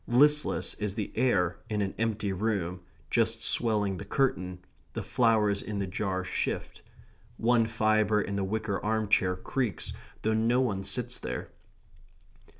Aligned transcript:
Listless 0.07 0.73
is 0.79 0.95
the 0.95 1.11
air 1.15 1.59
in 1.69 1.79
an 1.83 1.93
empty 1.99 2.33
room, 2.33 2.81
just 3.11 3.43
swelling 3.43 3.97
the 3.97 4.03
curtain; 4.03 4.65
the 4.93 5.03
flowers 5.03 5.61
in 5.61 5.77
the 5.77 5.85
jar 5.85 6.23
shift. 6.23 6.81
One 7.37 7.67
fibre 7.67 8.19
in 8.19 8.35
the 8.35 8.43
wicker 8.43 8.83
arm 8.83 9.09
chair 9.09 9.35
creaks, 9.35 9.93
though 10.23 10.33
no 10.33 10.59
one 10.59 10.83
sits 10.83 11.19
there. 11.19 11.51